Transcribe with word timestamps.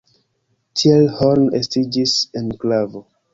Tiel 0.79 1.05
Horn 1.17 1.45
estiĝis 1.59 2.17
enklavo. 2.43 3.05